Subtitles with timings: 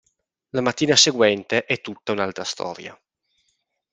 [0.49, 2.99] La mattina seguente è tutta un'altra storia.